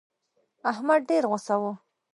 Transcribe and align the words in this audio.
احمد 0.71 1.01
ډېر 1.09 1.23
غوسه 1.29 1.55
و. 1.61 1.63